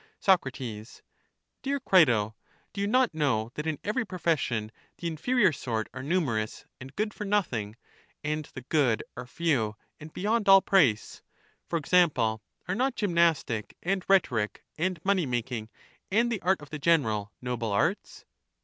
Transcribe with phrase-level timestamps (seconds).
[0.19, 2.35] Soc, Dear Crito,
[2.73, 7.13] do you not know that in every profession the inferior sort are numerous and good
[7.13, 7.75] for nothing,
[8.23, 11.21] and the good are few and beyond all price:
[11.67, 15.69] for example, are not gymnastic and rhetoric 274 EUTHYDEMUS and money making
[16.09, 18.25] and the art of the general, noble arts?